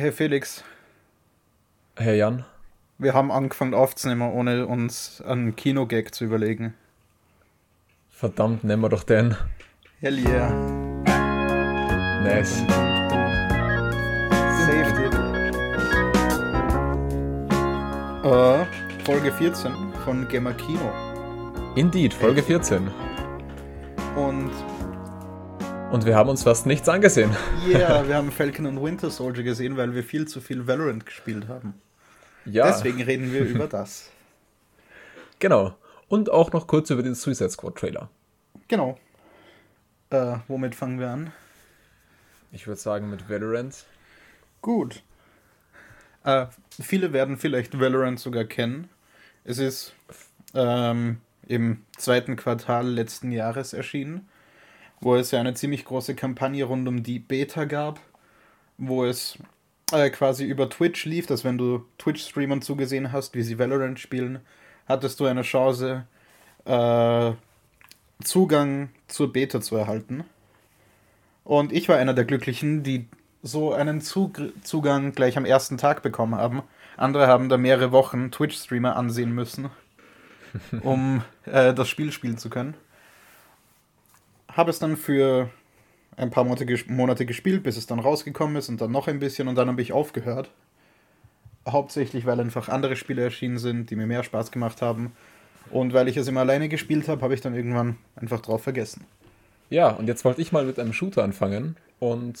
[0.00, 0.64] Hey Felix.
[1.94, 2.46] Herr Jan.
[2.96, 6.72] Wir haben angefangen aufzunehmen, ohne uns einen Kinogag zu überlegen.
[8.08, 9.36] Verdammt, nehmen wir doch den.
[10.00, 10.48] Hell yeah.
[12.22, 12.60] Nice.
[14.64, 15.04] Safety.
[18.26, 18.64] Äh,
[19.04, 19.70] Folge 14
[20.02, 20.90] von Gamer Kino.
[21.76, 22.88] Indeed, Folge 14.
[24.16, 24.50] Und
[25.90, 27.34] Und wir haben uns fast nichts angesehen.
[27.66, 31.48] yeah, wir haben Falcon und Winter Soldier gesehen, weil wir viel zu viel Valorant gespielt
[31.48, 31.74] haben.
[32.44, 34.10] Ja, Deswegen reden wir über das.
[35.38, 35.74] genau.
[36.08, 38.08] Und auch noch kurz über den Suicide Squad Trailer.
[38.68, 38.98] Genau.
[40.10, 41.32] Äh, womit fangen wir an?
[42.52, 43.84] Ich würde sagen mit Valorant.
[44.62, 45.02] Gut.
[46.24, 46.46] Äh,
[46.80, 48.88] viele werden vielleicht Valorant sogar kennen.
[49.44, 49.94] Es ist
[50.54, 54.28] ähm, im zweiten Quartal letzten Jahres erschienen,
[55.00, 58.00] wo es ja eine ziemlich große Kampagne rund um die Beta gab,
[58.78, 59.38] wo es
[59.92, 64.40] äh, quasi über Twitch lief, dass wenn du Twitch-Streamern zugesehen hast, wie sie Valorant spielen,
[64.86, 66.04] hattest du eine Chance,
[66.64, 67.32] äh,
[68.22, 70.24] Zugang zur Beta zu erhalten.
[71.44, 73.08] Und ich war einer der Glücklichen, die
[73.42, 76.62] so einen Zug Zugang gleich am ersten Tag bekommen haben.
[76.98, 79.70] Andere haben da mehrere Wochen Twitch-Streamer ansehen müssen,
[80.82, 82.74] um äh, das Spiel spielen zu können.
[84.52, 85.50] Habe es dann für
[86.16, 89.48] ein paar Monate, Monate gespielt, bis es dann rausgekommen ist und dann noch ein bisschen
[89.48, 90.50] und dann habe ich aufgehört.
[91.68, 95.12] Hauptsächlich, weil einfach andere Spiele erschienen sind, die mir mehr Spaß gemacht haben.
[95.70, 99.04] Und weil ich es immer alleine gespielt habe, habe ich dann irgendwann einfach drauf vergessen.
[99.68, 102.40] Ja, und jetzt wollte ich mal mit einem Shooter anfangen und,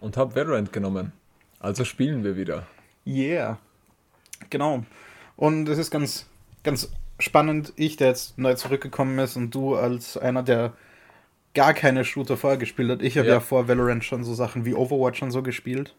[0.00, 1.12] und habe Valorant genommen.
[1.60, 2.66] Also spielen wir wieder.
[3.06, 3.58] Yeah.
[4.50, 4.84] Genau.
[5.36, 6.26] Und es ist ganz,
[6.62, 10.74] ganz spannend, ich, der jetzt neu zurückgekommen ist und du als einer, der
[11.58, 13.02] gar keine Shooter vorher gespielt hat.
[13.02, 13.34] Ich habe ja.
[13.34, 13.40] Ja.
[13.40, 15.92] vor Valorant schon so Sachen wie Overwatch und so gespielt.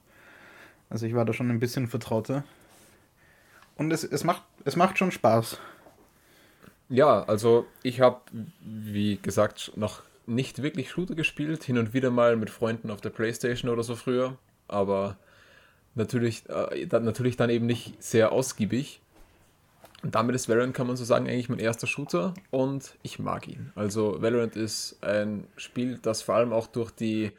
[0.89, 2.45] Also ich war da schon ein bisschen vertrauter.
[3.75, 5.59] Und es, es, macht, es macht schon Spaß.
[6.87, 8.21] Ja, also ich habe,
[8.61, 11.65] wie gesagt, noch nicht wirklich Shooter gespielt.
[11.65, 14.37] Hin und wieder mal mit Freunden auf der Playstation oder so früher.
[14.69, 15.17] Aber
[15.93, 19.01] natürlich, äh, natürlich dann eben nicht sehr ausgiebig.
[20.01, 23.47] Und damit ist Valorant, kann man so sagen, eigentlich mein erster Shooter und ich mag
[23.47, 23.71] ihn.
[23.75, 27.31] Also Valorant ist ein Spiel, das vor allem auch durch die,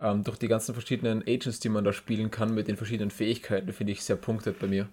[0.00, 3.72] ähm, durch die ganzen verschiedenen Agents, die man da spielen kann, mit den verschiedenen Fähigkeiten,
[3.72, 4.88] finde ich sehr punktet bei mir.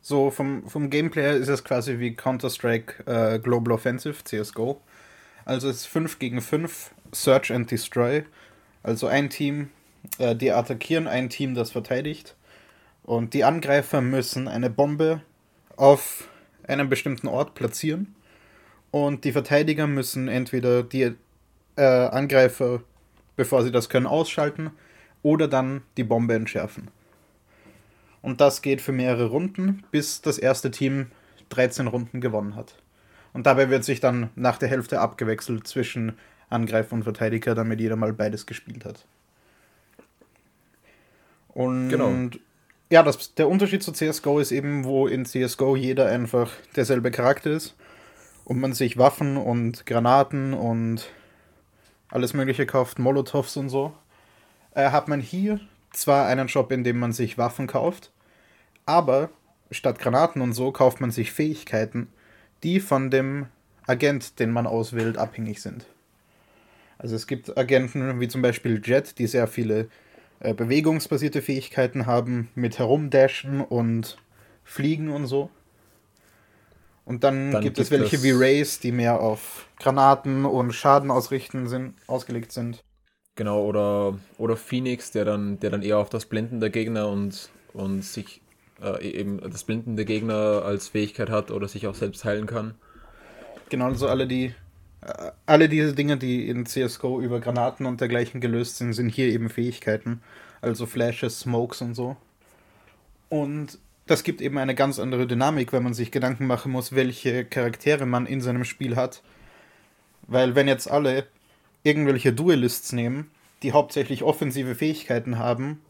[0.00, 4.80] So vom, vom Gameplay her ist es quasi wie Counter-Strike äh, Global Offensive, CSGO.
[5.44, 8.24] Also es ist 5 gegen 5, Search and Destroy.
[8.82, 9.70] Also ein Team,
[10.18, 12.36] äh, die attackieren, ein Team, das verteidigt.
[13.02, 15.22] Und die Angreifer müssen eine Bombe
[15.76, 16.28] auf
[16.66, 18.14] einem bestimmten Ort platzieren.
[18.90, 21.14] Und die Verteidiger müssen entweder die
[21.76, 22.82] äh, Angreifer,
[23.36, 24.70] bevor sie das können, ausschalten
[25.22, 26.88] oder dann die Bombe entschärfen.
[28.22, 31.06] Und das geht für mehrere Runden, bis das erste Team
[31.50, 32.74] 13 Runden gewonnen hat.
[33.32, 37.96] Und dabei wird sich dann nach der Hälfte abgewechselt zwischen Angreifer und Verteidiger, damit jeder
[37.96, 39.06] mal beides gespielt hat.
[41.48, 42.28] Und Genau.
[42.90, 47.50] Ja, das, der Unterschied zu CSGO ist eben, wo in CSGO jeder einfach derselbe Charakter
[47.50, 47.76] ist
[48.44, 51.08] und man sich Waffen und Granaten und
[52.08, 53.92] alles Mögliche kauft, Molotovs und so,
[54.74, 55.60] äh, hat man hier
[55.92, 58.10] zwar einen Shop, in dem man sich Waffen kauft,
[58.86, 59.30] aber
[59.70, 62.08] statt Granaten und so kauft man sich Fähigkeiten,
[62.64, 63.46] die von dem
[63.86, 65.86] Agent, den man auswählt, abhängig sind.
[66.98, 69.88] Also es gibt Agenten wie zum Beispiel Jet, die sehr viele
[70.40, 74.18] äh, bewegungsbasierte Fähigkeiten haben, mit Herumdashen und
[74.64, 75.50] Fliegen und so.
[77.04, 80.72] Und dann, Dann gibt es gibt welche es- wie Race, die mehr auf Granaten und
[80.72, 82.84] Schaden ausrichten sind, ausgelegt sind.
[83.36, 87.50] Genau, oder, oder Phoenix, der dann, der dann eher auf das Blenden der Gegner und,
[87.72, 88.40] und sich
[88.82, 92.74] äh, eben das Blenden der Gegner als Fähigkeit hat oder sich auch selbst heilen kann.
[93.68, 94.54] Genau, also alle die
[95.46, 99.48] alle diese Dinge, die in CSGO über Granaten und dergleichen gelöst sind, sind hier eben
[99.48, 100.20] Fähigkeiten.
[100.60, 102.16] Also Flashes, Smokes und so.
[103.28, 107.44] Und das gibt eben eine ganz andere Dynamik, wenn man sich Gedanken machen muss, welche
[107.44, 109.22] Charaktere man in seinem Spiel hat.
[110.26, 111.26] Weil wenn jetzt alle
[111.82, 113.30] irgendwelche Duelists nehmen,
[113.62, 115.80] die hauptsächlich offensive Fähigkeiten haben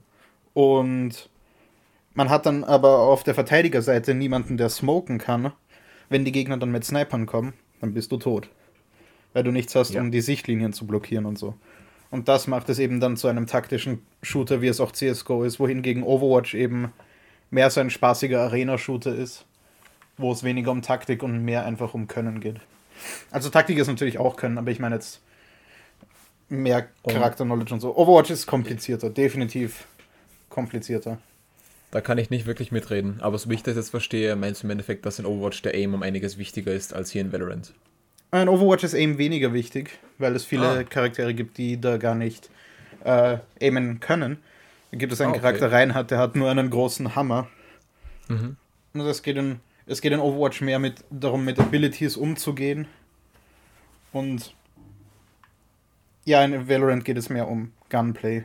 [0.55, 1.29] und
[2.15, 5.53] man hat dann aber auf der Verteidigerseite niemanden, der smoken kann,
[6.09, 8.51] wenn die Gegner dann mit Snipern kommen, dann bist du tot.
[9.33, 10.01] Weil du nichts hast, Ja.
[10.01, 11.55] um die Sichtlinien zu blockieren und so.
[12.11, 15.61] Und das macht es eben dann zu einem taktischen Shooter, wie es auch CSGO ist,
[15.61, 16.93] wohingegen Overwatch eben
[17.51, 19.45] mehr so ein spaßiger Arena-Shooter ist,
[20.17, 22.57] wo es weniger um Taktik und mehr einfach um Können geht.
[23.31, 25.21] Also Taktik ist natürlich auch Können, aber ich meine jetzt
[26.49, 27.97] mehr Charakter-Knowledge und so.
[27.97, 29.87] Overwatch ist komplizierter, definitiv
[30.49, 31.19] komplizierter.
[31.93, 33.21] Da kann ich nicht wirklich mitreden.
[33.21, 35.75] Aber so wie ich das jetzt verstehe, meinst du im Endeffekt, dass in Overwatch der
[35.75, 37.73] Aim um einiges wichtiger ist als hier in Valorant?
[38.33, 40.85] In Overwatch ist Aim weniger wichtig, weil es viele Ah.
[40.85, 42.49] Charaktere gibt, die da gar nicht
[43.05, 44.39] äh, aimen können.
[44.93, 45.41] Da gibt es einen Ah, okay.
[45.43, 47.49] Charakter Reinhardt, der hat nur einen großen Hammer.
[48.29, 48.57] Mhm.
[48.95, 52.87] Und es geht in, es geht in Overwatch mehr mit, darum, mit Abilities umzugehen.
[54.13, 54.55] Und
[56.25, 58.45] ja, in Valorant geht es mehr um Gunplay.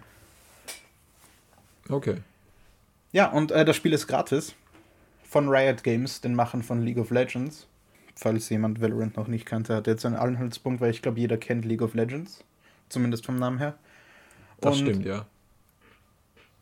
[1.90, 2.18] Okay.
[3.12, 4.56] Ja, und äh, das Spiel ist gratis.
[5.30, 7.68] Von Riot Games, den Machern von League of Legends.
[8.16, 11.66] Falls jemand Valorant noch nicht kannte, hat jetzt einen Anhaltspunkt, weil ich glaube, jeder kennt
[11.66, 12.44] League of Legends.
[12.88, 13.76] Zumindest vom Namen her.
[14.62, 15.26] Das Und stimmt, ja.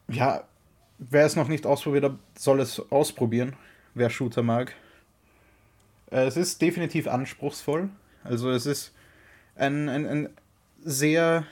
[0.07, 0.43] Ja,
[0.97, 3.55] wer es noch nicht ausprobiert hat, soll es ausprobieren,
[3.93, 4.73] wer Shooter mag.
[6.11, 7.89] Äh, Es ist definitiv anspruchsvoll.
[8.23, 8.93] Also es ist
[9.55, 10.29] ein, ein, ein
[10.83, 11.45] sehr,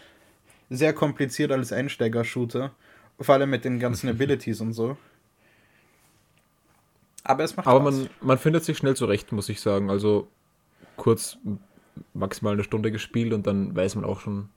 [0.69, 2.71] sehr kompliziert als Einsteiger-Shooter.
[3.19, 4.97] Vor allem mit den ganzen Abilities und so.
[7.31, 7.95] Aber es macht Aber Spaß.
[7.95, 9.89] man, man findet sich schnell zurecht, muss ich sagen.
[9.89, 10.27] Also
[10.97, 11.37] kurz
[12.13, 14.49] maximal eine Stunde gespielt und dann weiß man auch schon,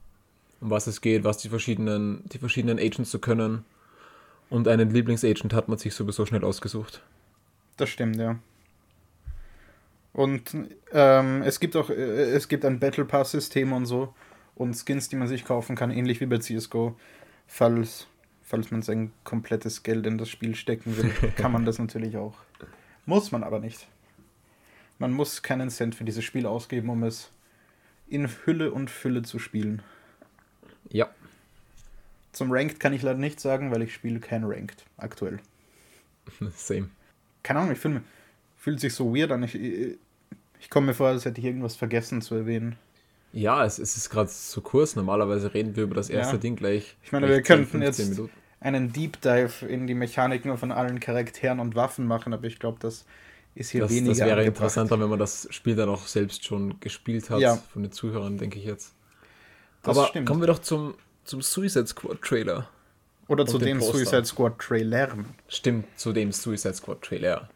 [0.60, 3.64] um was es geht, was die verschiedenen, die verschiedenen Agents so können.
[4.50, 7.02] Und einen Lieblingsagent hat man sich sowieso schnell ausgesucht.
[7.76, 8.38] Das stimmt, ja.
[10.12, 10.56] Und
[10.92, 14.14] ähm, es gibt auch, äh, es gibt ein Battle Pass-System und so
[14.54, 16.96] und Skins, die man sich kaufen kann, ähnlich wie bei CSGO.
[17.46, 18.06] Falls,
[18.42, 22.36] falls man sein komplettes Geld in das Spiel stecken will, kann man das natürlich auch.
[23.06, 23.86] Muss man aber nicht.
[24.98, 27.30] Man muss keinen Cent für dieses Spiel ausgeben, um es
[28.08, 29.82] in Hülle und Fülle zu spielen.
[30.90, 31.08] Ja.
[32.32, 35.38] Zum Ranked kann ich leider nicht sagen, weil ich spiele kein Ranked aktuell.
[36.56, 36.88] Same.
[37.42, 38.02] keine Ahnung, ich fühle
[38.56, 39.42] fühlt sich so weird an.
[39.42, 39.98] Ich, ich,
[40.60, 42.76] ich komme mir vor, als hätte ich irgendwas vergessen zu erwähnen.
[43.32, 44.96] Ja, es, es ist gerade so kurz.
[44.96, 46.40] Normalerweise reden wir über das erste Ja.
[46.40, 46.96] Ding gleich.
[47.02, 48.34] Ich meine, gleich wir könnten 10, 15 jetzt- Minuten.
[48.64, 52.78] Einen Deep Dive in die Mechaniken von allen Charakteren und Waffen machen, aber ich glaube,
[52.80, 53.04] das
[53.54, 54.46] ist hier Das, weniger das wäre angebracht.
[54.56, 57.40] interessanter, wenn man das Spiel dann auch selbst schon gespielt hat.
[57.40, 57.56] Ja.
[57.72, 58.94] Von den Zuhörern, denke ich jetzt.
[59.82, 60.26] Das Aber stimmt.
[60.26, 60.94] kommen wir doch zum,
[61.24, 62.68] zum Suicide Squad Trailer.
[63.28, 63.80] Oder zu Poster.
[63.80, 65.26] Suicide Squad Trailern.
[65.48, 67.48] Stimmt, zu dem Suicide Squad Trailer.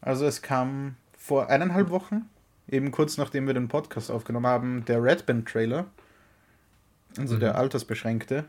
[0.00, 2.28] Also es kam vor eineinhalb Wochen,
[2.68, 5.86] eben kurz nachdem wir den Podcast aufgenommen haben, der Red Band Trailer.
[7.18, 7.40] Also Mhm.
[7.40, 8.44] der altersbeschränkte.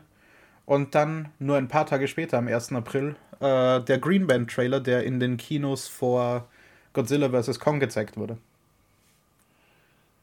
[0.70, 2.74] Und dann nur ein paar Tage später, am 1.
[2.74, 6.46] April, äh, der Green Band Trailer, der in den Kinos vor
[6.92, 7.58] Godzilla vs.
[7.58, 8.38] Kong gezeigt wurde.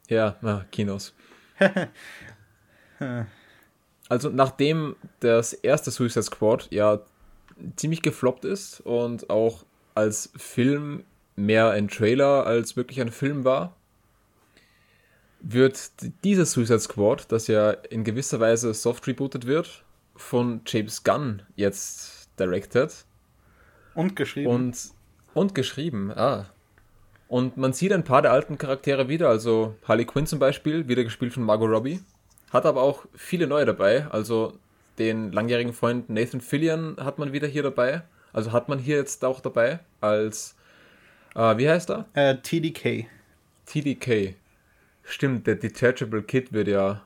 [0.08, 1.12] Ja, na, Kinos.
[4.08, 7.00] also nachdem das erste Suicide Squad ja
[7.76, 11.04] ziemlich gefloppt ist und auch als Film
[11.36, 13.76] mehr ein Trailer als wirklich ein Film war,
[15.40, 15.90] wird
[16.24, 19.84] dieses Suicide Squad, das ja in gewisser Weise soft rebootet wird,
[20.18, 22.92] von James Gunn jetzt directed
[23.94, 24.50] Und geschrieben.
[24.50, 24.76] und,
[25.34, 26.12] und geschrieben.
[26.14, 26.46] Ah.
[27.28, 31.04] Und man sieht ein paar der alten Charaktere wieder, also Harley Quinn zum Beispiel, wieder
[31.04, 32.00] gespielt von Margot Robbie.
[32.50, 34.54] Hat aber auch viele neue dabei, also
[34.98, 38.02] den langjährigen Freund Nathan Fillion hat man wieder hier dabei.
[38.32, 40.56] Also hat man hier jetzt auch dabei als,
[41.34, 42.06] äh, wie heißt er?
[42.14, 43.06] äh, TDK.
[43.66, 44.34] TDK.
[45.02, 47.02] Stimmt, der Detachable Kid wird ja.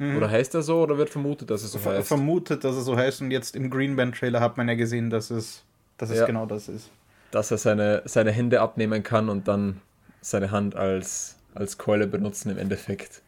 [0.00, 2.06] Oder heißt er so oder wird vermutet, dass es so Ver heißt?
[2.06, 3.20] vermutet, dass es so heißt.
[3.20, 5.64] Und jetzt im Green Band Trailer hat man ja gesehen, dass es,
[5.96, 6.26] dass es Ja.
[6.26, 6.90] genau das ist.
[7.32, 9.80] dass er seine, seine Hände abnehmen kann und dann
[10.20, 13.22] seine Hand als, als Keule benutzen im Endeffekt.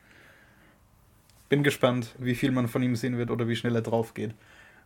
[1.48, 4.32] Bin gespannt, wie viel man von ihm sehen wird oder wie schnell er drauf geht.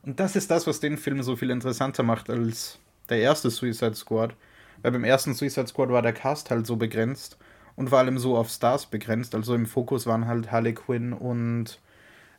[0.03, 2.79] Und das ist das, was den Film so viel interessanter macht als
[3.11, 4.35] der erste Suicide Squad.
[4.83, 7.37] Weil beim ersten Suicide Squad war der Cast halt so begrenzt
[7.77, 9.35] und vor allem so auf Stars begrenzt.
[9.35, 11.79] Also im Fokus waren halt Harley Quinn und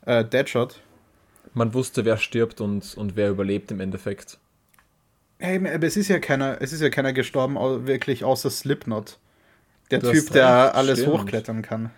[0.06, 0.82] äh, Deadshot.
[1.54, 4.38] Man wusste, wer stirbt und, und wer überlebt im Endeffekt.
[5.40, 7.56] Hey, aber es ist ja keiner, es ist ja keiner gestorben,
[7.88, 9.18] wirklich außer Slipknot.
[9.92, 11.14] Der Du Typ, der recht, alles stimmt.
[11.14, 11.92] hochklettern kann.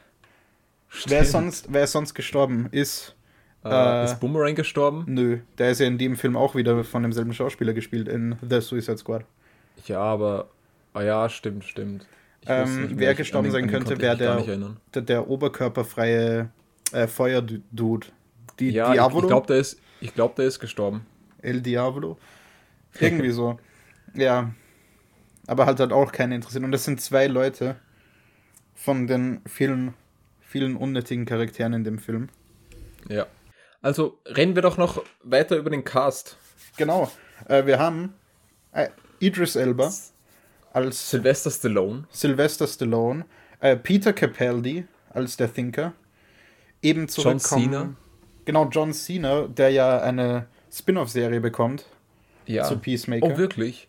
[1.06, 2.68] Wer ist, sonst, wer sonst gestorben?
[2.72, 3.16] Ist.
[3.64, 5.04] Äh, Äh, ist Boomerang gestorben?
[5.08, 8.62] Nö, der ist ja in dem Film auch wieder von demselben Schauspieler gespielt, in The
[8.62, 9.26] Suicide Squad.
[9.86, 10.50] Ja, aber.
[10.94, 12.06] Ah ja, stimmt, stimmt.
[12.46, 14.76] Ähm, wer gestorben sein könnte, wäre der-.
[14.94, 16.50] Der, der oberkörperfreie
[16.94, 18.08] äh, Feuerdude.
[18.60, 19.24] Die Ja, ich, Diavolo?
[19.24, 21.06] ich glaube, der, ist- ich glaub, der ist gestorben.
[21.42, 22.18] El Diavolo?
[23.00, 23.60] Irgendwie so.
[24.14, 24.52] Ja.
[25.46, 26.64] Aber halt hat auch keine interessiert.
[26.64, 27.76] Und das sind zwei Leute
[28.74, 29.94] von den vielen,
[30.40, 32.30] vielen unnötigen Charakteren in dem Film.
[33.10, 33.28] Ja.
[33.82, 36.38] Also reden wir doch noch weiter über den Cast.
[36.78, 37.12] Genau.
[37.48, 38.14] Äh, wir haben
[38.72, 38.90] äh,
[39.20, 39.92] Idris Elba
[40.78, 42.06] als Sylvester Stallone.
[42.12, 43.26] Sylvester Stallone,
[43.60, 45.94] äh, Peter Capaldi als der Thinker,
[46.82, 47.08] eben John
[47.40, 47.64] zurückkommen.
[47.72, 47.94] Cena.
[48.46, 51.86] Genau, John Cena, der ja eine Spin-off-Serie bekommt
[52.46, 52.64] Ja.
[52.64, 53.26] zu Peacemaker.
[53.26, 53.88] Oh, wirklich?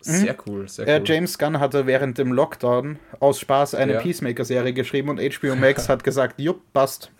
[0.00, 1.02] Sehr cool, sehr Äh, cool.
[1.06, 4.00] James Gunn hatte während dem Lockdown aus Spaß eine Ja.
[4.00, 7.10] Peacemaker-Serie geschrieben und HBO Max hat gesagt, jupp, passt.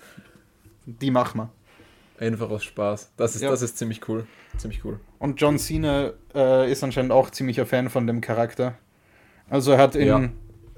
[0.86, 1.50] Die machen wir.
[2.24, 3.10] Einfach aus Spaß.
[3.16, 3.50] Das ist, Ja.
[3.50, 4.26] das ist ziemlich cool.
[4.56, 5.00] Ziemlich cool.
[5.18, 8.78] Und John Cena äh, ist anscheinend auch ziemlicher Fan von dem Charakter.
[9.48, 10.28] Also er hat in Ja.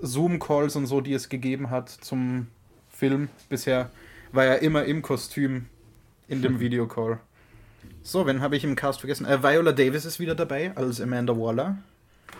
[0.01, 2.49] Zoom-Calls und so, die es gegeben hat zum
[2.89, 3.91] Film bisher,
[4.33, 5.67] war er immer im Kostüm
[6.29, 7.19] in dem Videocall.
[8.03, 9.27] So, wen habe ich im Cast vergessen?
[9.27, 11.79] Äh, Viola Davis ist wieder dabei als Amanda Waller.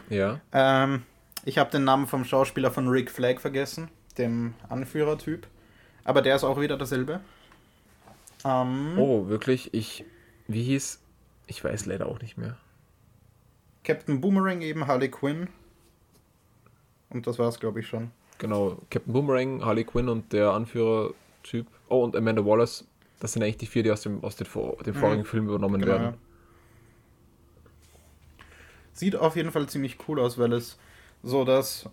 [0.09, 0.41] Ja.
[0.53, 1.03] Ähm,
[1.45, 5.47] ich habe den Namen vom Schauspieler von Rick Flag vergessen, dem Anführertyp.
[6.05, 7.21] Aber der ist auch wieder dasselbe.
[8.45, 9.73] Ähm, Oh, wirklich?
[9.75, 10.05] Ich.
[10.47, 11.01] Wie hieß.
[11.47, 12.57] Ich weiß leider auch nicht mehr.
[13.85, 15.49] Captain Boomerang eben, Harley Quinn.
[17.11, 18.11] Und das war's, glaube ich, schon.
[18.39, 18.77] Genau.
[18.91, 21.67] Captain Boomerang, Harley Quinn und der Anführer-Typ.
[21.89, 22.85] Oh, und Amanda Wallace.
[23.21, 25.93] Das sind eigentlich die vier, die aus dem, aus vor- dem vorigen Film übernommen Genau,
[25.93, 26.05] werden.
[26.05, 26.15] ja.
[28.93, 30.77] Sieht auf jeden Fall ziemlich cool aus, weil es
[31.23, 31.89] so das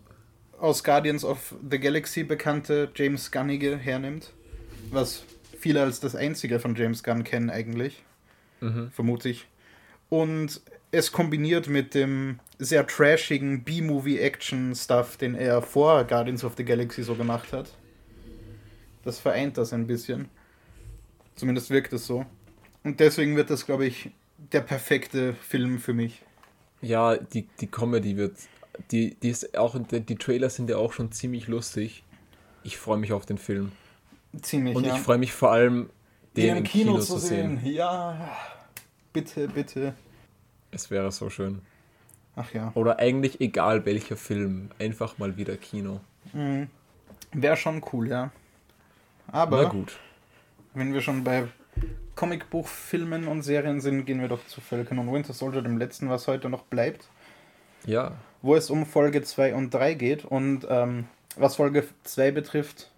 [0.59, 4.33] aus Guardians of the Galaxy bekannte James Gunnige hernimmt.
[4.91, 5.23] Was
[5.59, 8.03] viele als das einzige von James Gunn kennen eigentlich.
[8.61, 8.89] Mhm.
[8.91, 9.47] vermute ich.
[10.09, 17.03] Und es kombiniert mit dem sehr trashigen B-Movie-Action-Stuff, den er vor Guardians of the Galaxy
[17.03, 17.69] so gemacht hat.
[19.03, 20.29] Das vereint das ein bisschen.
[21.35, 22.25] Zumindest wirkt es so.
[22.83, 24.09] Und deswegen wird das, glaube ich,
[24.51, 26.21] der perfekte Film für mich.
[26.81, 28.37] Ja, die, die Comedy wird.
[28.91, 32.03] Die, die, ist auch, die, die Trailer sind ja auch schon ziemlich lustig.
[32.63, 33.71] Ich freue mich auf den Film.
[34.41, 34.95] Ziemlich, Und ja.
[34.95, 35.89] ich freue mich vor allem,
[36.35, 37.61] den Den im Kino, zu sehen.
[37.63, 38.29] Ja,
[39.15, 39.93] bitte, bitte.
[40.71, 41.61] Es wäre so schön.
[42.35, 42.71] Ach ja.
[42.75, 44.69] Oder eigentlich egal welcher Film.
[44.77, 46.01] Einfach mal wieder Kino.
[46.33, 46.67] Mhm.
[47.31, 48.31] Wäre schon cool, ja.
[49.27, 49.97] Aber Na gut.
[50.73, 51.47] Wenn wir schon bei
[52.15, 56.27] Comicbuchfilmen und Serien sind, gehen wir doch zu Falcon und Winter Soldier, dem letzten, was
[56.27, 57.07] heute noch bleibt,
[57.85, 58.11] Ja.
[58.41, 60.25] wo es um Folge 2 und 3 geht.
[60.25, 61.05] Und ähm,
[61.37, 62.91] was Folge 2 betrifft,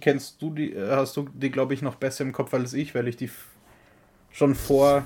[0.00, 2.94] kennst du die, äh, hast du die, glaube ich, noch besser im Kopf als ich,
[2.94, 3.30] weil ich die
[4.32, 5.04] schon vor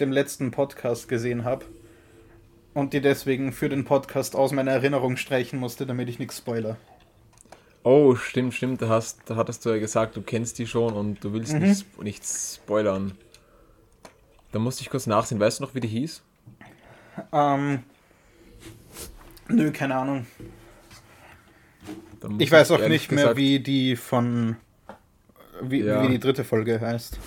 [0.00, 1.64] dem letzten Podcast gesehen habe.
[2.72, 6.76] Und die deswegen für den Podcast aus meiner Erinnerung streichen musste, damit ich nichts spoiler.
[7.82, 8.80] Oh, stimmt, stimmt.
[8.82, 11.60] Da, hast, da hattest du ja gesagt, du kennst die schon und du willst Mhm.
[11.60, 13.12] nicht, sp- nicht spoilern.
[14.52, 15.40] Da musste ich kurz nachsehen.
[15.40, 16.22] Weißt du noch, wie die hieß?
[17.32, 17.82] Ähm.
[19.48, 20.26] Nö, keine Ahnung.
[22.38, 24.56] Ich weiß auch nicht mehr, gesagt- wie die von.
[25.62, 26.02] Wie, Ja.
[26.04, 27.18] wie die dritte Folge heißt.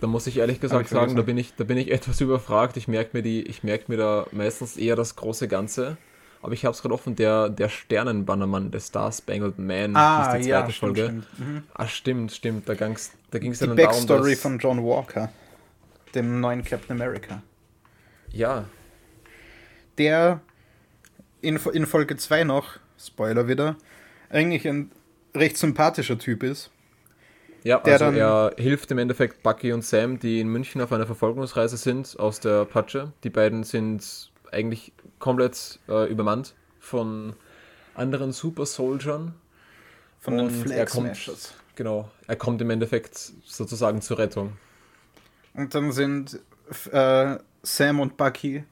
[0.00, 2.76] Da muss ich ehrlich gesagt ich sagen, da bin ich, da bin ich etwas überfragt.
[2.76, 5.96] Ich merke mir die, ich merke mir da meistens eher das große Ganze.
[6.42, 10.50] Aber ich habe es gerade offen, der, der Sternenbannermann, der Star Spangled Man, hieß die
[10.50, 11.02] zweite Folge.
[11.02, 11.38] Ah, stimmt.
[11.38, 11.62] Mhm.
[11.74, 12.68] Ah, stimmt, stimmt.
[12.68, 15.30] Da ging's, da ging's Die dann darum, Backstory dass, von John Walker,
[16.14, 17.42] dem neuen Captain America.
[18.32, 18.64] Ja,
[19.98, 20.40] Der
[21.42, 23.76] in, in Folge 2 noch, Spoiler wieder,
[24.30, 24.90] eigentlich ein
[25.34, 26.70] recht sympathischer Typ ist.
[27.62, 31.76] Ja, also er hilft im Endeffekt Bucky und Sam, die in München auf einer Verfolgungsreise
[31.76, 33.12] sind aus der Patsche.
[33.24, 37.34] Die beiden sind eigentlich komplett äh, übermannt von
[37.94, 39.34] anderen Super Soldiern.
[40.20, 41.54] Von den Flag er kommt, Smashers.
[41.76, 44.52] genau, er kommt im Endeffekt sozusagen zur Rettung.
[45.54, 46.40] Und dann sind
[46.92, 48.64] äh, Sam und Bucky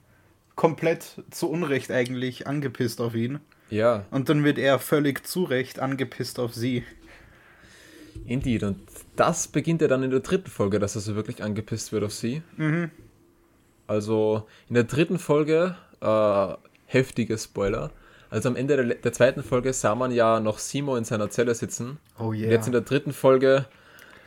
[0.55, 3.41] komplett zu Unrecht eigentlich angepisst auf ihn.
[3.71, 6.85] Ja, Und dann wird er völlig zu Recht angepisst auf sie.
[8.25, 8.63] Indeed.
[8.63, 8.81] Und
[9.17, 12.13] das beginnt ja dann in der dritten Folge, dass er so wirklich angepisst wird auf
[12.13, 12.43] sie.
[12.57, 12.91] Mhm.
[13.87, 16.55] Also in der dritten Folge, äh,
[16.87, 17.91] heftige Spoiler.
[18.31, 21.55] Also am Ende der, der zweiten Folge sah man ja noch Simo in seiner Zelle
[21.55, 21.99] sitzen.
[22.19, 22.51] Oh Und yeah.
[22.51, 23.67] jetzt in der dritten Folge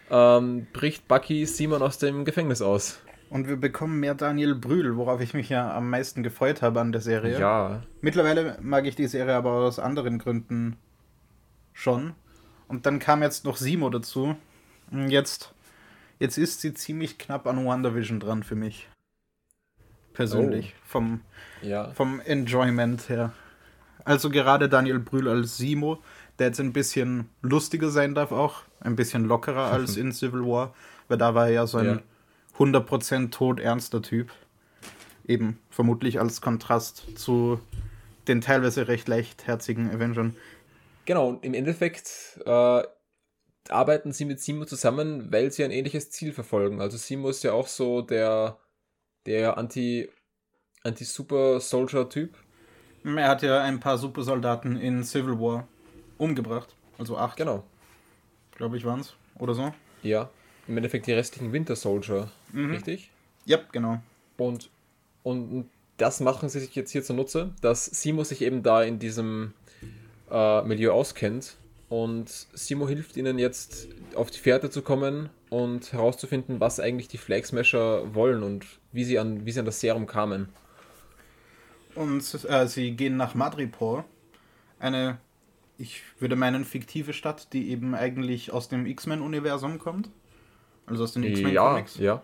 [0.10, 3.00] ähm, bricht Bucky Simon aus dem Gefängnis aus.
[3.30, 6.92] Und wir bekommen mehr Daniel Brühl, worauf ich mich ja am meisten gefreut habe an
[6.92, 7.40] der Serie.
[7.40, 10.76] Ja, Mittlerweile mag ich die Serie aber aus anderen Gründen
[11.72, 12.14] schon.
[12.72, 14.34] Und dann kam jetzt noch Simo dazu.
[14.92, 15.54] Und jetzt,
[16.20, 18.88] jetzt ist sie ziemlich knapp an WandaVision dran für mich.
[20.14, 20.74] Persönlich.
[20.86, 21.20] Vom,
[21.62, 21.92] ja.
[21.92, 23.34] vom Enjoyment her.
[24.06, 26.00] Also gerade Daniel Brühl als Simo,
[26.40, 28.62] der jetzt ein bisschen lustiger sein darf auch.
[28.80, 30.74] Ein bisschen lockerer als in Civil War.
[31.10, 32.00] Weil da war er ja so ein Ja.
[32.58, 34.32] 100% todernster Typ.
[35.28, 37.60] Eben vermutlich als Kontrast zu
[38.30, 40.38] den teilweise recht leichtherzigen Avengern.
[41.06, 42.84] Genau, und im Endeffekt äh,
[43.70, 46.82] arbeiten sie mit Simo zusammen, weil sie ein ähnliches Ziel verfolgen.
[46.82, 48.58] Also Simo ist ja auch so der,
[49.26, 50.10] der Anti,
[50.84, 52.36] Anti-Super-Soldier-Typ.
[53.04, 55.68] Er hat ja ein paar Supersoldaten in Civil War
[56.18, 56.76] umgebracht.
[56.98, 57.64] Also acht, Genau.
[58.56, 59.16] glaube ich, waren es.
[59.40, 59.74] Oder so.
[60.04, 60.30] Ja.
[60.68, 62.30] Im Endeffekt die restlichen Winter Soldier.
[62.52, 62.72] Mhm.
[62.72, 63.10] Richtig?
[63.46, 64.02] Ja, genau.
[64.38, 64.70] Und
[65.24, 69.54] und das machen sie sich jetzt hier zunutze, dass Simo sich eben da in diesem
[70.32, 71.58] äh, Milieu auskennt
[71.90, 77.18] und Simo hilft ihnen jetzt auf die Fährte zu kommen und herauszufinden, was eigentlich die
[77.18, 80.50] Flag Smasher wollen und wie sie an, wie sie an das Serum kamen.
[81.96, 84.06] Und äh, sie gehen nach Madripoor,
[84.80, 85.20] eine,
[85.78, 90.10] ich würde meinen, fiktive Stadt, die eben eigentlich aus dem X-Men-Universum kommt.
[90.86, 91.98] Also aus den X-Men-Comics.
[91.98, 92.24] Ja, ja.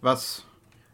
[0.00, 0.44] Was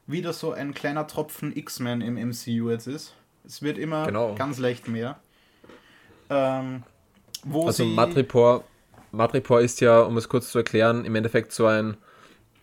[0.06, 3.14] wieder so ein kleiner Tropfen X-Men im MCU jetzt ist.
[3.44, 4.34] Es wird immer Genau.
[4.34, 5.18] ganz leicht mehr.
[6.30, 6.82] Ähm,
[7.52, 8.64] Also Madripoor,
[9.12, 11.96] Madripoor ist ja, um es kurz zu erklären, im Endeffekt so ein,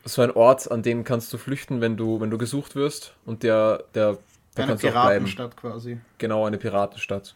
[0.03, 3.15] so ein Ort, an den kannst du flüchten, wenn du, wenn du gesucht wirst.
[3.25, 4.17] Und der, der
[4.55, 4.75] da eine.
[4.77, 5.99] Piratenstadt quasi.
[6.17, 7.35] Genau, eine Piratenstadt.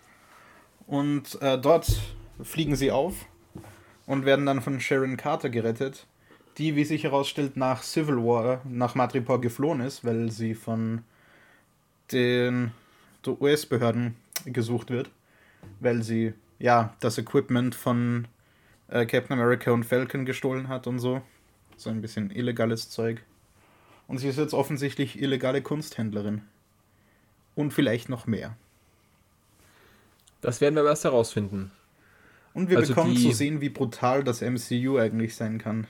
[0.87, 1.87] Und äh, dort
[2.41, 3.13] fliegen sie auf
[4.05, 6.07] und werden dann von Sharon Carter gerettet,
[6.57, 11.03] die, wie sich herausstellt, nach Civil War nach Madripoor geflohen ist, weil sie von
[12.11, 12.71] den
[13.27, 15.11] US-Behörden gesucht wird,
[15.79, 18.27] weil sie ja das Equipment von
[18.89, 21.21] äh, Captain America und Falcon gestohlen hat und so.
[21.77, 23.23] So ein bisschen illegales Zeug.
[24.07, 26.41] Und sie ist jetzt offensichtlich illegale Kunsthändlerin.
[27.55, 28.55] Und vielleicht noch mehr.
[30.41, 31.71] Das werden wir aber erst herausfinden.
[32.53, 35.87] Und wir Also bekommen die- zu sehen, wie brutal das MCU eigentlich sein kann.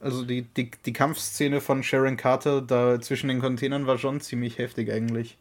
[0.00, 4.58] Also die, die, die Kampfszene von Sharon Carter da zwischen den Containern war schon ziemlich
[4.58, 5.36] heftig eigentlich.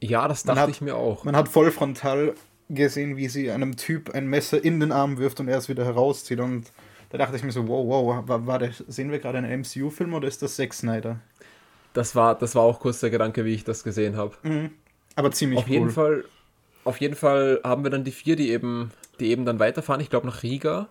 [0.00, 1.24] Ja, das dachte hat- ich mir auch.
[1.24, 2.34] Man hat voll frontal
[2.68, 5.84] gesehen, wie sie einem Typ ein Messer in den Arm wirft und er es wieder
[5.84, 6.40] herauszieht.
[6.40, 6.70] Und
[7.10, 10.12] da dachte ich mir so, wow, wow, war, war das, sehen wir gerade einen MCU-Film
[10.14, 11.20] oder ist das Zack Snyder?
[11.94, 14.34] Das war, das war auch kurz der Gedanke, wie ich das gesehen habe.
[15.14, 16.24] Aber ziemlich Auf jeden Fall,
[16.84, 20.00] auf jeden Fall haben wir dann die vier, die eben, die eben dann weiterfahren.
[20.02, 20.88] Ich glaube nach Riga.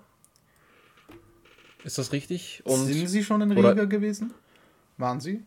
[1.83, 2.61] Ist das richtig?
[2.65, 4.33] Und Sind sie schon in oder- Riga gewesen?
[4.97, 5.43] Waren sie?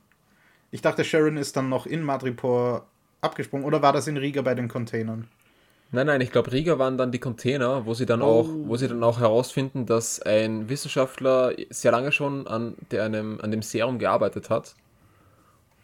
[0.71, 2.87] Ich dachte, Sharon ist dann noch in Madripoor
[3.21, 3.67] abgesprungen.
[3.67, 5.29] Oder war das in Riga bei den Containern?
[5.91, 8.41] Nein, nein, ich glaube, Riga waren dann die Container, wo sie dann Oh.
[8.41, 13.41] auch, wo sie dann auch herausfinden, dass ein Wissenschaftler sehr lange schon an, der einem,
[13.41, 14.75] an dem Serum gearbeitet hat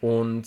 [0.02, 0.44] und,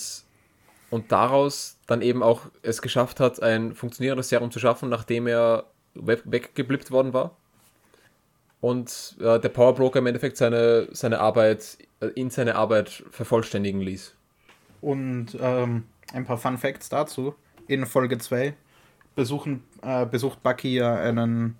[0.92, 5.66] und daraus dann eben auch es geschafft hat, ein funktionierendes Serum zu schaffen, nachdem er
[5.96, 7.36] we weggeblippt worden war.
[8.62, 13.82] Und äh, der Power Broker im Endeffekt seine, seine Arbeit, äh, in seine Arbeit vervollständigen
[13.82, 14.14] ließ.
[14.82, 17.36] Und ähm, ein paar Fun Facts dazu.
[17.68, 18.54] In Folge 2
[19.16, 21.58] besuchen, äh, besucht Bucky ja einen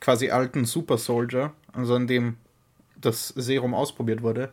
[0.00, 2.36] quasi alten Super Soldier, also an dem
[2.96, 4.52] das Serum ausprobiert wurde.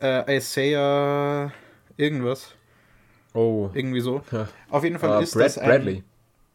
[0.00, 1.52] Äh, Isaiah
[1.96, 2.54] irgendwas,
[3.34, 4.22] Oh, irgendwie so.
[4.30, 4.48] Ja.
[4.68, 6.04] Auf jeden Fall äh, ist Brad, das ein, Bradley.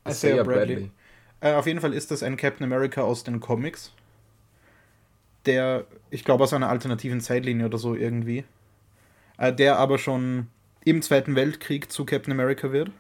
[0.08, 0.76] Isaiah Isaiah Bradley.
[0.76, 0.92] Bradley.
[1.42, 3.94] Äh, auf jeden Fall ist das ein Captain America aus den Comics,
[5.46, 8.44] der, ich glaube, aus einer alternativen Zeitlinie oder so irgendwie,
[9.38, 10.48] äh, der aber schon
[10.84, 12.92] im Zweiten Weltkrieg zu Captain America wird.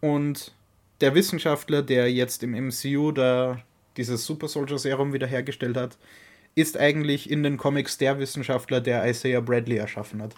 [0.00, 0.52] Und
[1.00, 3.60] der Wissenschaftler, der jetzt im MCU da
[3.96, 5.96] dieses Super Soldier Serum wiederhergestellt hat,
[6.54, 10.34] ist eigentlich in den Comics der Wissenschaftler, der Isaiah Bradley erschaffen hat.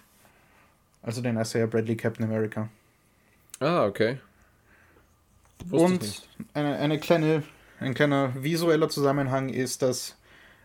[1.02, 2.68] Also den Isaiah Bradley Captain America.
[3.58, 4.18] Ah, okay.
[5.66, 7.42] Wusste Und eine, eine kleine,
[7.78, 10.16] ein kleiner visueller Zusammenhang ist, dass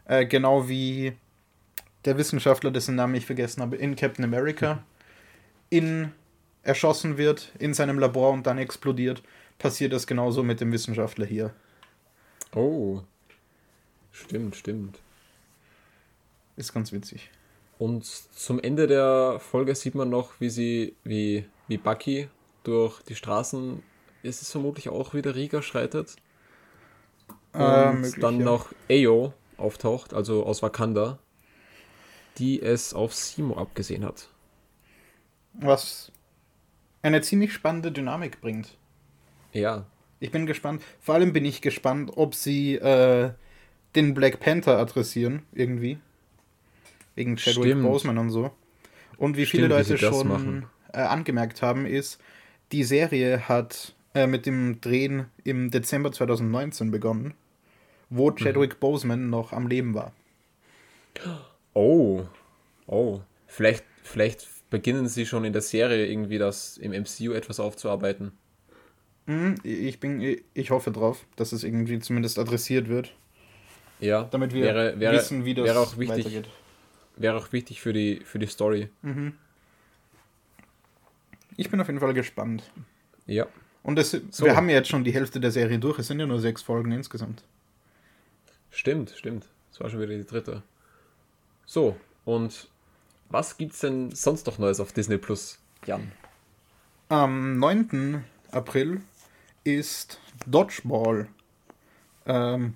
[0.06, 1.14] äh, genau wie
[2.06, 4.84] der Wissenschaftler, dessen Namen ich vergessen habe, in Captain America
[5.70, 6.12] in
[6.64, 9.22] erschossen wird in seinem Labor und dann explodiert,
[9.60, 11.54] passiert das genauso mit dem Wissenschaftler hier.
[12.54, 13.02] Oh.
[14.12, 15.00] Stimmt, stimmt.
[16.56, 17.30] Ist ganz witzig.
[17.78, 22.30] Und zum Ende der Folge sieht man noch, wie sie, wie, wie Bucky
[22.64, 23.84] durch die Straßen,
[24.24, 26.16] ist es vermutlich auch wieder Riga schreitet.
[27.54, 28.46] Und Äh, möglich, dann ja.
[28.46, 31.20] noch Ayo auftaucht, also aus Wakanda,
[32.38, 34.30] die es auf Simo abgesehen hat.
[35.60, 36.12] Was
[37.02, 38.78] eine ziemlich spannende Dynamik bringt.
[39.54, 39.86] Ja,
[40.20, 40.82] Ich bin gespannt.
[41.00, 43.32] Vor allem bin ich gespannt, ob sie äh,
[43.96, 46.00] den Black Panther adressieren, irgendwie.
[47.16, 47.84] Wegen Chadwick Stimmt.
[47.84, 48.52] Boseman und so.
[49.18, 52.20] Und wie viele Stimmt, wie Leute das schon äh, angemerkt haben, ist,
[52.72, 57.34] die Serie hat äh, mit dem Drehen im Dezember 2019 begonnen,
[58.10, 58.36] wo Mhm.
[58.36, 60.12] Chadwick Boseman noch am Leben war.
[61.74, 62.24] Oh.
[62.88, 63.22] Oh.
[63.48, 68.32] Vielleicht, vielleicht beginnen sie schon in der Serie irgendwie das im MCU etwas aufzuarbeiten.
[69.28, 73.14] Mhm, ich, bin, ich hoffe drauf, dass es irgendwie zumindest adressiert wird,
[74.00, 74.24] Ja.
[74.26, 76.50] damit wir wäre, wäre, wissen, wie das wäre auch wichtig, weitergeht.
[77.16, 78.90] Wäre auch wichtig für die, für die Story.
[81.58, 82.64] Ich bin auf jeden Fall gespannt.
[83.26, 83.48] Ja.
[83.84, 84.46] Und es, So.
[84.46, 86.00] wir haben ja jetzt schon die Hälfte der Serie durch.
[86.00, 87.44] Es sind ja nur sechs Folgen insgesamt.
[88.72, 89.48] Stimmt, stimmt.
[89.72, 90.64] Das war schon wieder die dritte.
[91.66, 92.68] So, und
[93.30, 95.60] was gibt's denn sonst noch Neues auf Disney Plus?
[95.86, 96.12] Jan.
[97.10, 98.24] Am 9.
[98.52, 99.02] April
[99.64, 101.28] ist Dodgeball
[102.26, 102.76] ähm,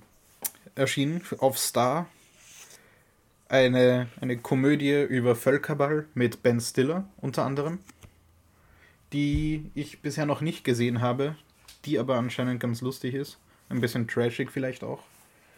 [0.76, 2.08] erschienen auf Star.
[3.48, 7.80] Eine, eine Komödie über Völkerball mit Ben Stiller unter anderem,
[9.12, 11.36] die ich bisher noch nicht gesehen habe,
[11.86, 13.40] die aber anscheinend ganz lustig ist.
[13.70, 15.02] Ein bisschen trashig vielleicht auch.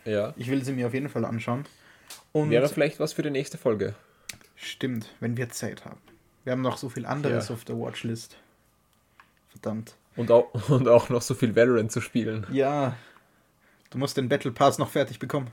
[0.05, 0.33] Ja.
[0.37, 1.65] Ich will sie mir auf jeden Fall anschauen.
[2.31, 3.95] Und Wäre vielleicht was für die nächste Folge.
[4.61, 5.99] Stimmt, wenn wir Zeit haben.
[6.43, 7.55] Wir haben noch so viel anderes Ja.
[7.55, 8.37] auf der Watchlist.
[9.49, 9.95] Verdammt.
[10.15, 12.45] Und auch, und auch noch so viel Valorant zu spielen.
[12.51, 12.95] Ja,
[13.89, 15.51] du musst den Battle Pass noch fertig bekommen.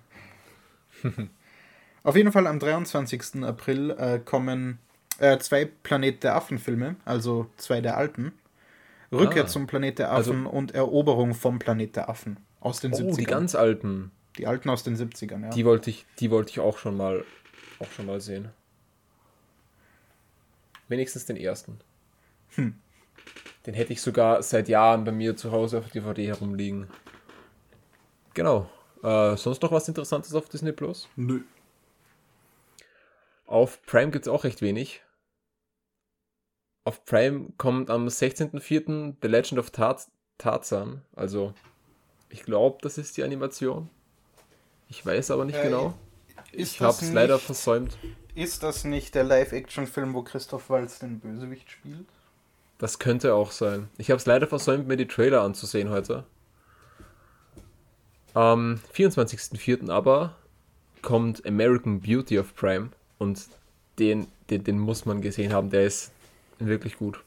[2.04, 3.42] Auf jeden Fall am 23.
[3.44, 4.78] April äh, kommen
[5.18, 8.32] äh, zwei Planet der Affen-Filme, also zwei der alten.
[9.12, 9.46] Rückkehr Ah.
[9.46, 13.16] zum Planet der Also- Affen und Eroberung vom Planet der Affen aus den Oh, 70ern.
[13.16, 14.10] die ganz alten.
[14.38, 15.50] Die alten aus den 70ern, ja.
[15.50, 17.24] Die wollte ich, die wollte ich auch schon mal,
[17.80, 18.48] auch schon mal sehen.
[20.88, 21.80] Wenigstens den ersten.
[22.54, 22.78] Hm.
[23.66, 26.88] Den hätte ich sogar seit Jahren bei mir zu Hause auf DVD herumliegen.
[28.34, 28.70] Genau.
[29.02, 31.08] Äh, sonst noch was Interessantes auf Disney Plus?
[31.16, 31.42] Nö.
[33.46, 35.02] Auf Prime gibt es auch recht wenig.
[36.84, 39.16] Auf Prime kommt am 16.04.
[39.20, 41.02] The Legend of Tarz Tarzan.
[41.14, 41.52] Also,
[42.30, 43.90] ich glaube, das ist die Animation.
[44.88, 45.94] Ich weiß aber nicht Äh, genau.
[46.52, 47.98] Ich habe es leider versäumt.
[48.38, 52.06] Ist das nicht der Live-Action-Film, wo Christoph Waltz den Bösewicht spielt?
[52.78, 53.88] Das könnte auch sein.
[53.98, 56.22] Ich habe es leider versäumt, mir die Trailer anzusehen heute.
[58.34, 59.90] Am 24.04.
[59.90, 60.36] aber
[61.02, 63.48] kommt American Beauty of Prime und
[63.98, 65.70] den, den, den muss man gesehen haben.
[65.70, 66.12] Der ist
[66.60, 67.24] wirklich gut.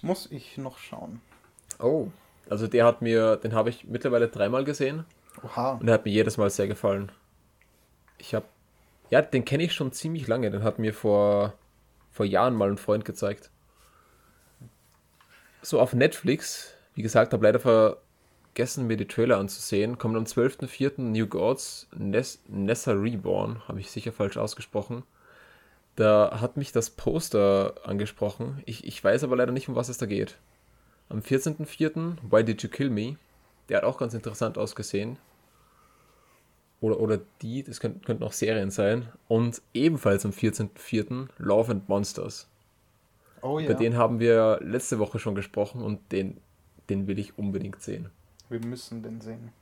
[0.00, 1.20] Muss ich noch schauen.
[1.78, 2.08] Oh.
[2.48, 5.04] Also der hat mir, den habe ich mittlerweile dreimal gesehen
[5.44, 5.72] Oha.
[5.72, 7.12] und der hat mir jedes Mal sehr gefallen.
[8.16, 8.46] Ich habe,
[9.12, 10.50] ja, den kenne ich schon ziemlich lange.
[10.50, 11.52] Den hat mir vor,
[12.10, 13.50] vor Jahren mal ein Freund gezeigt.
[15.60, 19.98] So auf Netflix, wie gesagt, habe leider vergessen, mir die Trailer anzusehen.
[19.98, 21.02] Kommt am 12.04.
[21.02, 25.02] New Gods, Ness, Nessa Reborn, habe ich sicher falsch ausgesprochen.
[25.94, 28.62] Da hat mich das Poster angesprochen.
[28.64, 30.38] Ich, ich weiß aber leider nicht, um was es da geht.
[31.10, 32.16] Am 14.04.
[32.30, 33.18] Why Did You Kill Me?
[33.68, 35.18] Der hat auch ganz interessant ausgesehen.
[36.82, 39.06] Oder, oder die, das könnten, könnten auch Serien sein.
[39.28, 41.28] Und ebenfalls am 14.04.
[41.38, 42.48] Love and Monsters.
[43.40, 43.66] Oh ja.
[43.66, 46.38] Über den haben wir letzte Woche schon gesprochen und den,
[46.90, 48.10] den will ich unbedingt sehen.
[48.48, 49.52] Wir müssen den sehen.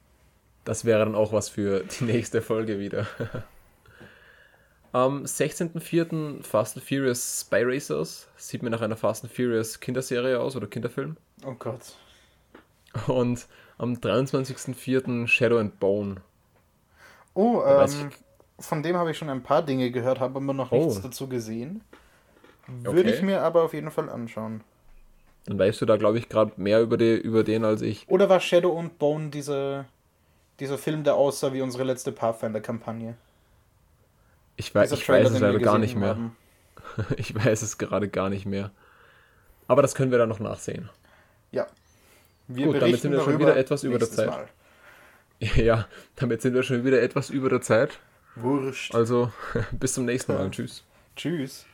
[0.64, 3.06] Das wäre dann auch was für die nächste Folge wieder.
[4.92, 6.42] Am 16.04.
[6.42, 8.28] Fast and Furious Spy Racers.
[8.36, 11.18] Sieht mir nach einer Fast and Furious Kinderserie aus oder Kinderfilm.
[11.44, 11.96] Oh Gott.
[13.06, 15.26] Und am 23.04.
[15.26, 16.22] Shadow and Bone.
[17.34, 18.10] Oh, ähm,
[18.58, 20.84] von dem habe ich schon ein paar Dinge gehört, habe aber noch Oh.
[20.84, 21.82] nichts dazu gesehen.
[22.66, 23.10] Würde Okay.
[23.14, 24.62] ich mir aber auf jeden Fall anschauen.
[25.46, 28.08] Dann weißt du da, glaube ich, gerade mehr über, die, über den als ich.
[28.08, 29.86] Oder war Shadow und Bone diese,
[30.60, 33.16] dieser Film, der aussah wie unsere letzte Pathfinder-Kampagne?
[34.56, 36.10] Ich, weiß, Dieser ich weiß es leider gar nicht mehr.
[36.10, 36.36] haben.
[37.16, 38.70] Ich weiß es gerade gar nicht mehr.
[39.68, 40.90] Aber das können wir dann noch nachsehen.
[41.52, 41.66] Ja.
[42.48, 44.26] Wir Gut, damit sind wir schon wieder etwas über der Zeit.
[44.28, 44.48] Mal.
[45.56, 47.98] Ja, damit sind wir schon wieder etwas über der Zeit.
[48.36, 48.94] Wurscht.
[48.94, 49.32] Also
[49.72, 50.44] bis zum nächsten Mal.
[50.44, 50.50] Ja.
[50.50, 50.84] Tschüss.
[51.16, 51.66] Tschüss.